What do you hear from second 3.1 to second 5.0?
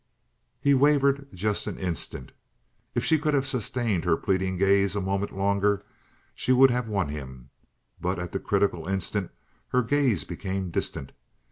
could have sustained her pleading gaze a